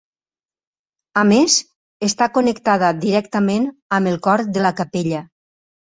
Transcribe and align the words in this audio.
A 1.21 1.23
més, 1.31 1.57
està 2.09 2.27
connectada 2.39 2.91
directament 3.05 3.69
amb 3.99 4.11
el 4.13 4.19
cor 4.29 4.45
de 4.57 4.65
la 4.69 4.77
capella. 4.81 5.21